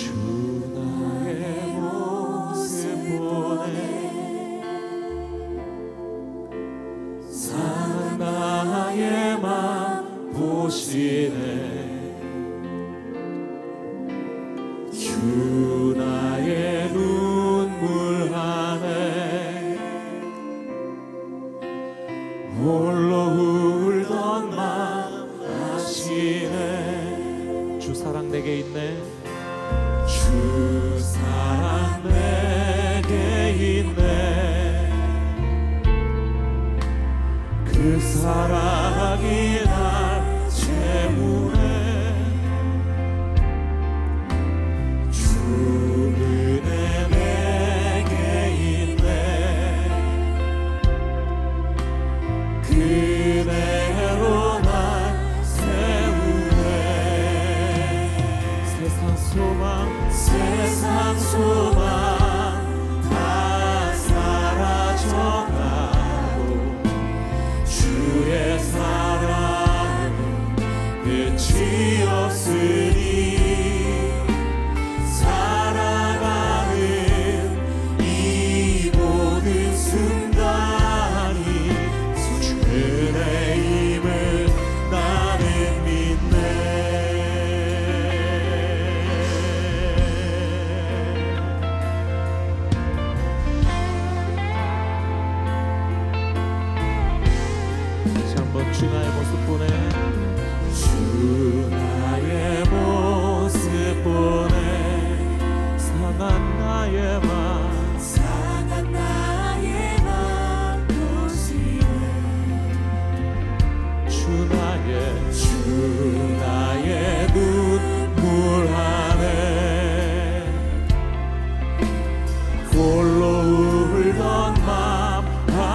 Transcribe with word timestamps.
주 0.00 0.39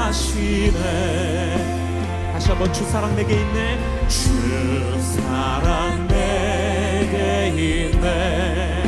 아시네. 0.06 0.82
다시 2.32 2.50
한번 2.50 2.72
주 2.72 2.84
사랑 2.86 3.16
내게 3.16 3.42
있네. 3.42 3.80
주 4.08 5.02
사랑 5.02 6.08
내게 6.08 7.48
있네. 7.90 8.84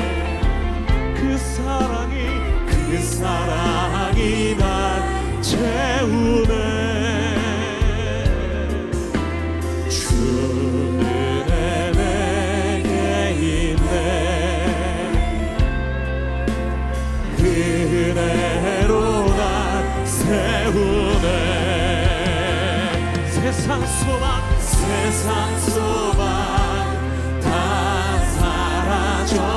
그 1.16 1.38
사랑이 1.38 2.28
그 2.68 3.00
사랑이 3.02 4.56
날 4.58 5.42
채우네 5.42 6.87
세우네 20.68 21.28
세상 23.32 23.86
소망 23.86 24.42
세상 24.60 25.60
소망 25.60 26.20
다 27.42 28.20
사라져가고 28.36 29.54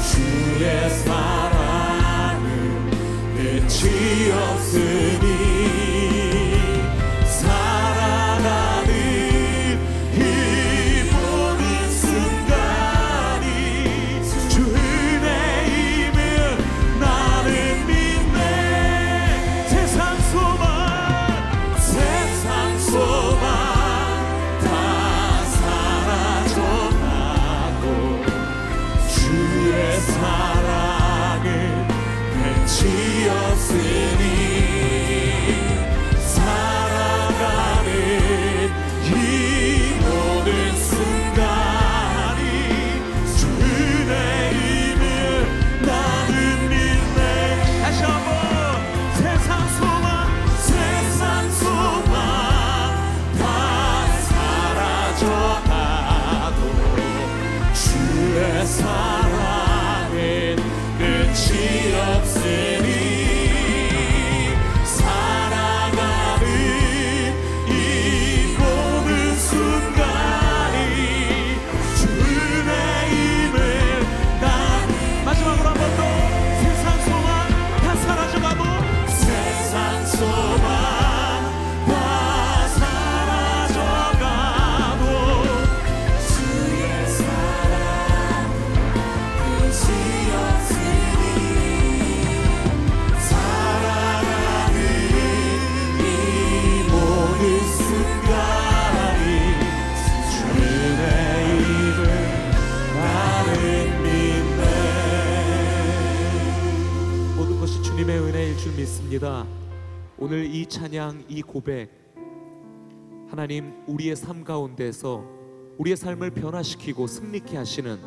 주의 0.00 0.90
사랑은 0.90 2.50
끝이 3.36 4.32
없으 4.32 4.83
이 110.64 110.66
찬양 110.66 111.24
이 111.28 111.42
고백 111.42 111.90
하나님 113.28 113.84
우리의 113.86 114.16
삶 114.16 114.44
가운데서 114.44 115.22
우리의 115.76 115.94
삶을 115.94 116.30
변화시키고 116.30 117.06
승리케 117.06 117.54
하시는 117.58 117.98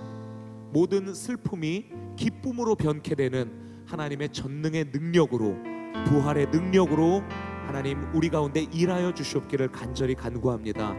모든 0.74 1.14
슬픔이 1.14 1.86
기쁨으로 2.16 2.74
변케 2.74 3.14
되는 3.14 3.84
하나님의 3.86 4.30
전능의 4.30 4.86
능력으로 4.86 5.56
부활의 6.08 6.48
능력으로 6.48 7.22
하나님 7.68 8.10
우리 8.16 8.28
가운데 8.28 8.62
일하여 8.74 9.14
주시옵기를 9.14 9.72
간절히 9.72 10.16
간구합니다. 10.16 10.96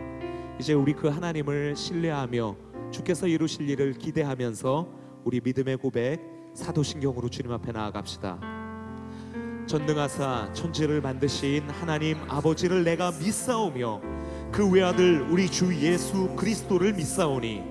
이제 0.61 0.75
우리 0.75 0.93
그 0.93 1.09
하나님을 1.09 1.75
신뢰하며 1.75 2.57
주께서 2.93 3.27
이루실 3.27 3.69
일을 3.69 3.95
기대하면서 3.95 4.89
우리 5.25 5.41
믿음의 5.41 5.79
고백 5.79 6.21
사도신경으로 6.55 7.29
주님 7.29 7.51
앞에 7.51 7.73
나아갑시다. 7.73 8.58
전능하사 9.69 10.49
천지를 10.55 11.03
만드신 11.03 11.69
하나님 11.69 12.17
아버지를 12.27 12.85
내가 12.85 13.13
믿사오며 13.13 14.01
그 14.51 14.69
외아들 14.69 15.27
우리 15.31 15.49
주 15.49 15.73
예수 15.79 16.29
그리스도를 16.35 16.95
믿사오니 16.95 17.63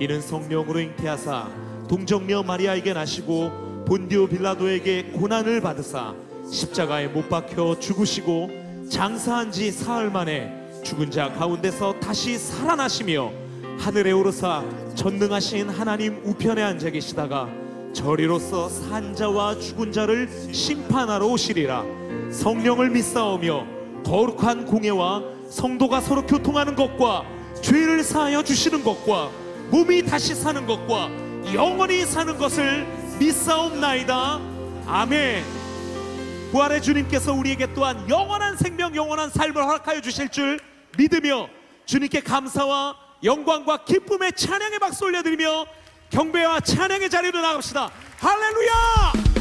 이는 0.00 0.20
성령으로 0.22 0.80
잉태하사 0.80 1.50
동정녀 1.88 2.42
마리아에게 2.42 2.94
나시고 2.94 3.84
본디오 3.86 4.26
빌라도에게 4.28 5.12
고난을 5.12 5.60
받으사 5.60 6.14
십자가에 6.50 7.08
못 7.08 7.28
박혀 7.28 7.78
죽으시고 7.78 8.88
장사한 8.90 9.52
지 9.52 9.70
사흘 9.70 10.10
만에 10.10 10.50
죽은 10.82 11.10
자 11.10 11.30
가운데서 11.34 12.00
다시 12.00 12.38
살아나시며 12.38 13.30
하늘에 13.78 14.12
오르사 14.12 14.64
전능하신 14.94 15.68
하나님 15.68 16.22
우편에 16.24 16.62
앉아 16.62 16.90
계시다가 16.90 17.61
저리로서 17.92 18.68
산 18.68 19.14
자와 19.14 19.58
죽은 19.58 19.92
자를 19.92 20.28
심판하러 20.52 21.26
오시리라. 21.26 21.84
성령을 22.30 22.90
믿사오며 22.90 23.66
거룩한 24.04 24.66
공예와 24.66 25.22
성도가 25.50 26.00
서로 26.00 26.26
교통하는 26.26 26.74
것과 26.74 27.24
죄를 27.60 28.02
사하여 28.02 28.42
주시는 28.42 28.82
것과 28.82 29.30
몸이 29.70 30.04
다시 30.04 30.34
사는 30.34 30.66
것과 30.66 31.10
영원히 31.54 32.04
사는 32.04 32.36
것을 32.36 32.86
믿사옵나이다. 33.18 34.40
아멘. 34.86 35.44
부활의 36.50 36.82
주님께서 36.82 37.32
우리에게 37.32 37.72
또한 37.74 38.08
영원한 38.08 38.56
생명 38.56 38.94
영원한 38.94 39.30
삶을 39.30 39.56
허락하여 39.62 40.00
주실 40.00 40.28
줄 40.28 40.58
믿으며 40.98 41.48
주님께 41.86 42.20
감사와 42.20 42.96
영광과 43.24 43.84
기쁨의 43.84 44.32
찬양의 44.32 44.78
박수 44.78 45.04
올려드리며 45.04 45.66
경배와 46.12 46.60
찬양의 46.60 47.08
자리로 47.08 47.40
나갑시다. 47.40 47.90
할렐루야 48.20 49.31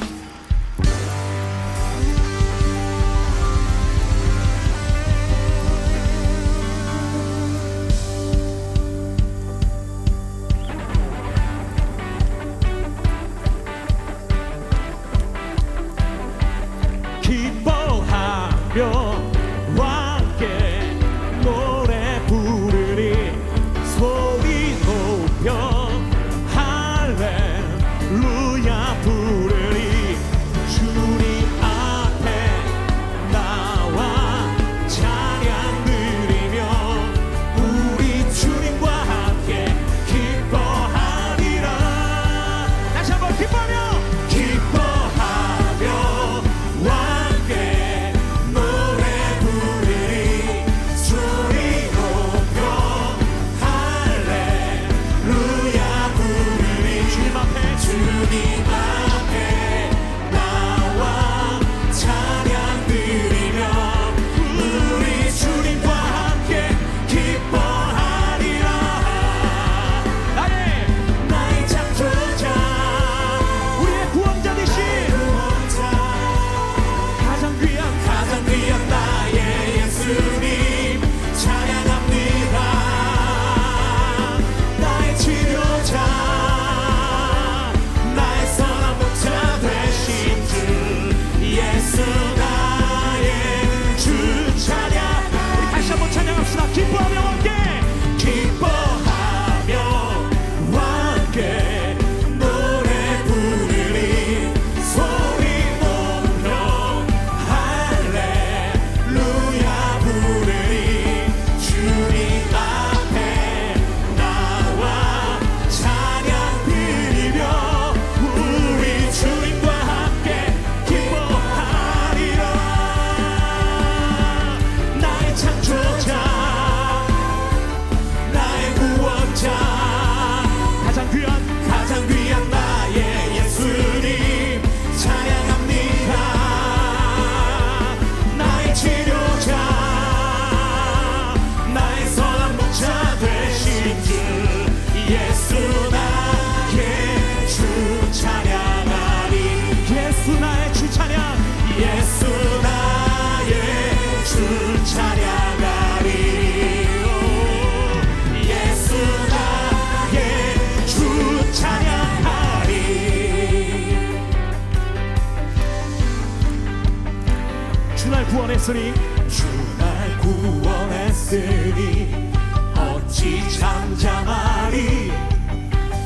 주날 168.71 168.79
구원했으니 168.79 168.93
주날 169.27 170.17
구원했으니 170.19 172.31
어찌 172.77 173.49
잠잠하리? 173.59 175.11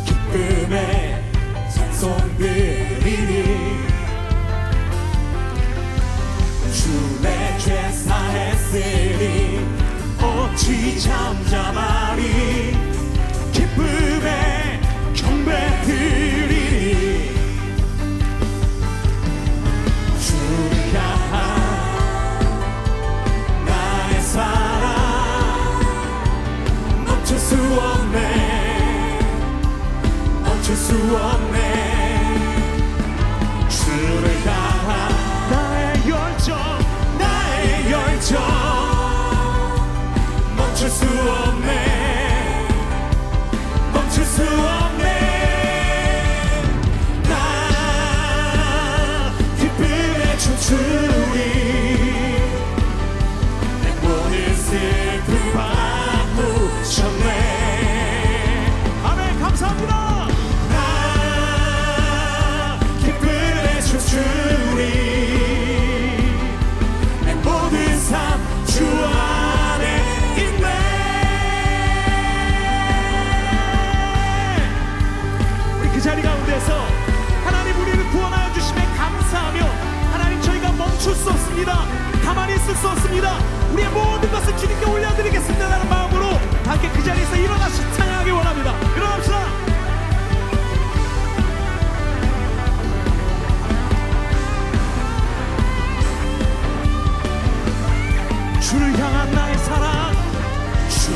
기쁨에 0.06 1.22
찬송 1.70 2.18
드리니. 2.38 3.86
주 6.74 6.90
내 7.22 7.28
죄 7.60 7.92
사했으니 7.92 9.45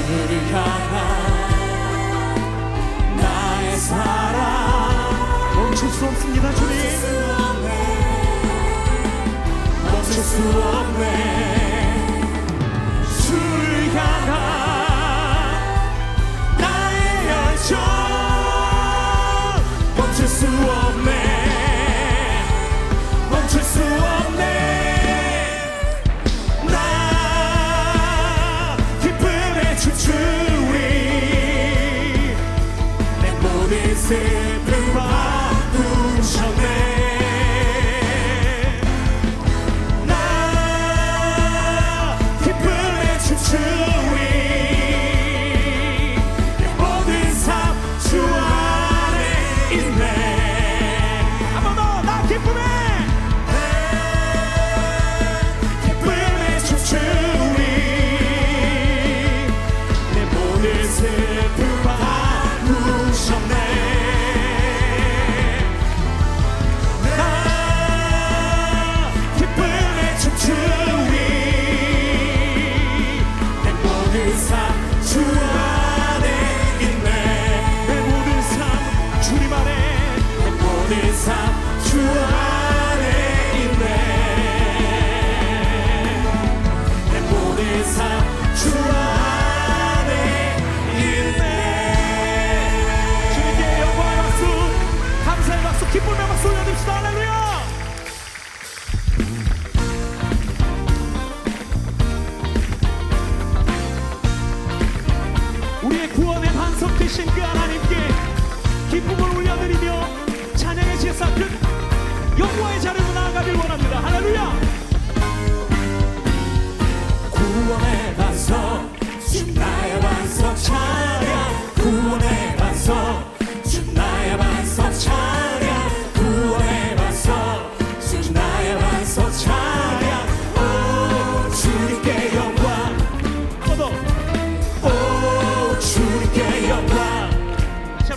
그를 0.10 0.51
향한 0.51 0.98
나의 3.16 3.78
사랑. 3.78 5.54
멈출 5.56 5.88
수 5.89 6.04
없습니다 6.04 6.51
주님. 6.56 6.68
멈출 6.68 6.89
수 6.98 7.06
없네. 7.44 7.70
멈출 9.84 10.13
수 10.24 10.42
없네. 10.68 11.59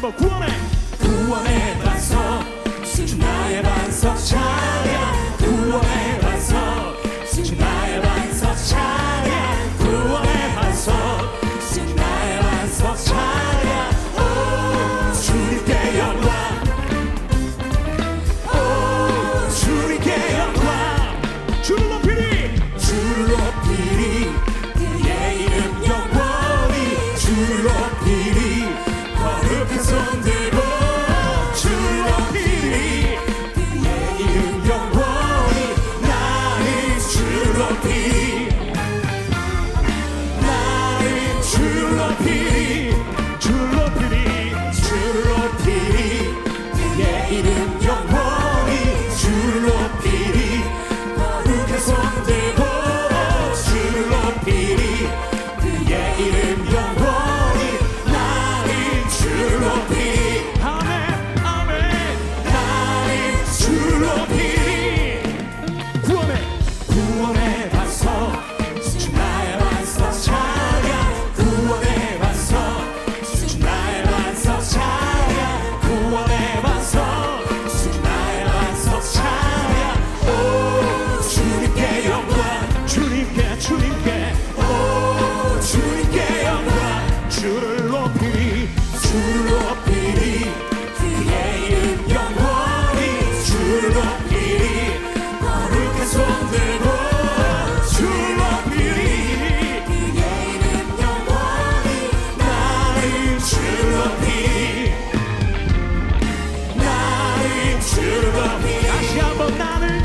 A 0.04 0.10
woman. 0.20 0.71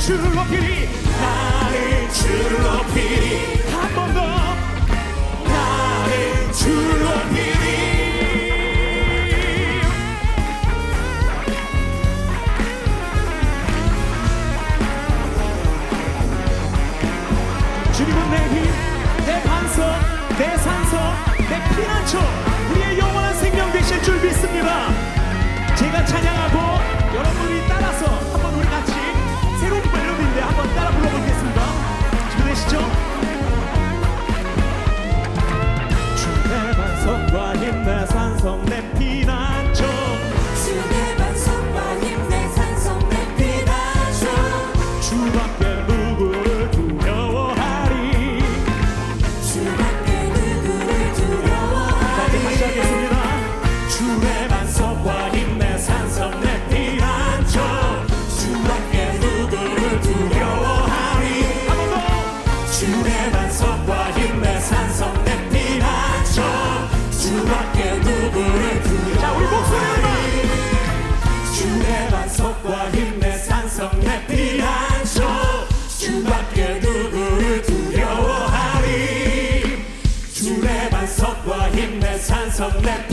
주를 0.08 0.24
높이리. 0.34 0.88
나를 1.20 2.10
주를 2.14 2.62
높이리. 2.64 3.60
한 3.74 3.94
번 3.94 4.14
더. 4.14 4.22
나를 5.44 6.54
주를 6.54 7.04
높이리. 7.04 7.58
주님은 17.94 18.32
내 18.32 18.38
힘, 18.50 19.26
내 19.26 19.42
반석, 19.44 19.84
내 20.38 20.58
산석, 20.58 21.00
내 21.50 21.76
피난처, 21.76 22.20
우리의 22.72 23.00
영원한 23.00 23.34
생명 23.36 23.72
되실 23.72 24.02
줄 24.04 24.22
믿습니다. 24.22 24.90
제가 25.76 26.06
찬양하고 26.06 26.58
여러분이 27.16 27.68
따라 27.68 27.87
따라 30.78 30.92
불러보겠습니다. 30.92 31.62
준비되시죠? 32.32 32.78
주내 36.16 36.72
반성과 36.76 37.56
힘내 37.56 38.06
산성 38.06 38.66
내 38.66 38.94
피난 38.94 39.47
to 82.58 82.68
let 82.80 83.07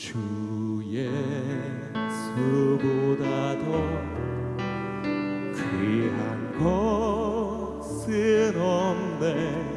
주 0.00 0.16
예수보다 0.86 1.94
더 3.58 3.64
귀한 5.52 6.58
것은 7.78 8.58
없네. 8.58 9.69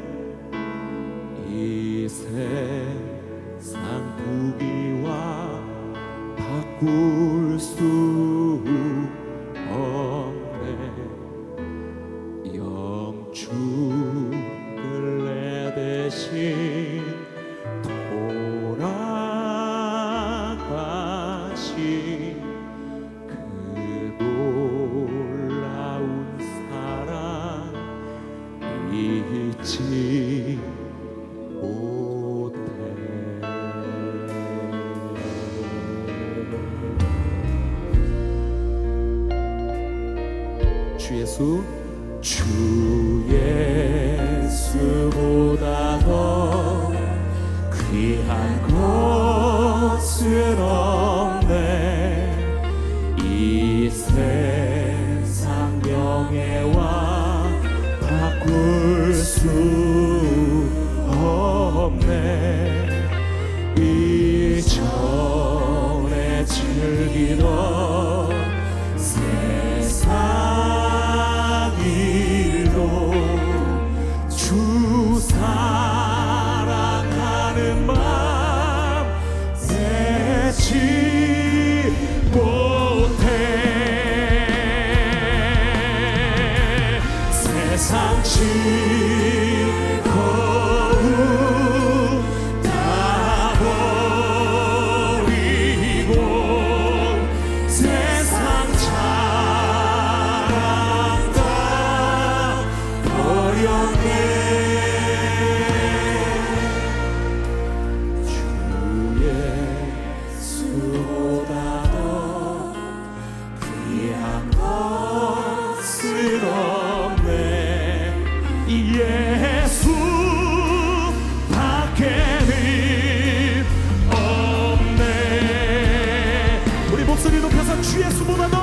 su 128.23 128.31
mudador. 128.31 128.62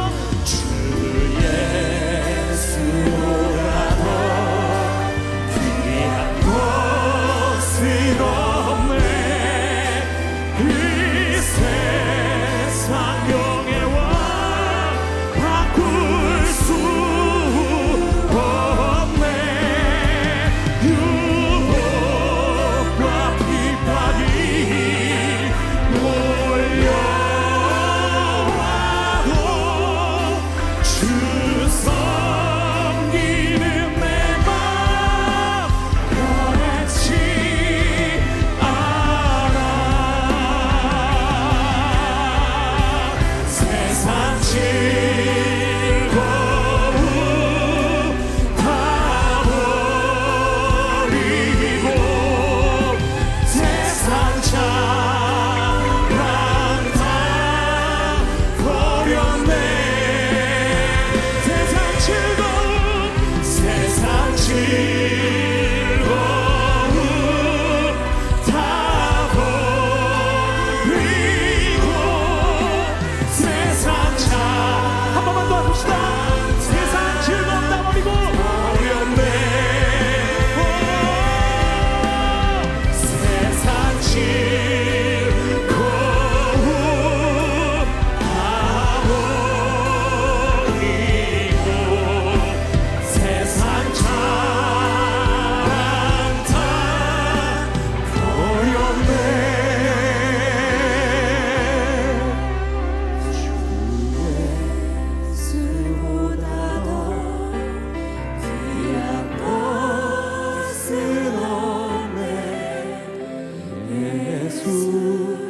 예수밖에는 114.61 115.40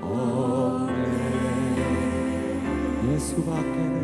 없네. 0.00 1.02
예수밖에는 3.14 3.99